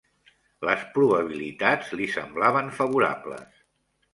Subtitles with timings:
[0.69, 3.65] Les probabilitats li semblaven favorables.